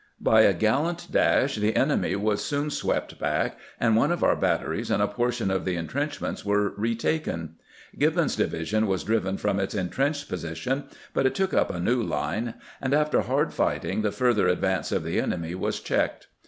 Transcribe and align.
By 0.19 0.41
a 0.41 0.53
gallant 0.55 1.09
dash 1.11 1.57
the 1.57 1.75
enemy 1.75 2.15
was 2.15 2.43
soon 2.43 2.71
swept 2.71 3.19
back, 3.19 3.59
and 3.79 3.95
one 3.95 4.11
of 4.11 4.23
our 4.23 4.35
batteries 4.35 4.89
and 4.89 4.99
a 4.99 5.07
portion 5.07 5.51
of 5.51 5.63
the 5.63 5.75
intrenchments 5.75 6.43
were 6.43 6.73
retaken. 6.75 7.57
Gribbon's 7.95 8.35
divison 8.35 8.87
was 8.87 9.03
driven 9.03 9.37
from 9.37 9.59
its 9.59 9.75
intrenched 9.75 10.27
position, 10.27 10.85
but 11.13 11.27
it 11.27 11.35
took 11.35 11.53
up 11.53 11.69
a 11.69 11.79
new 11.79 12.01
line, 12.01 12.55
and 12.81 12.95
after 12.95 13.21
hard 13.21 13.53
fighting 13.53 14.01
the 14.01 14.11
further 14.11 14.47
advance 14.47 14.91
of 14.91 15.03
the 15.03 15.19
enemy 15.21 15.53
was 15.53 15.79
checked. 15.79 16.25